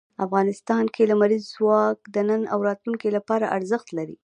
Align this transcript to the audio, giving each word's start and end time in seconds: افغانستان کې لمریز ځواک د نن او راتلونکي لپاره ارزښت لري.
افغانستان 0.25 0.83
کې 0.93 1.03
لمریز 1.11 1.43
ځواک 1.55 1.97
د 2.13 2.15
نن 2.29 2.41
او 2.53 2.59
راتلونکي 2.67 3.09
لپاره 3.17 3.45
ارزښت 3.57 3.87
لري. 3.97 4.15